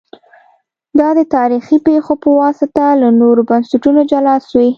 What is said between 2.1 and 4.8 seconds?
په واسطه له نورو بنسټونو جلا سوي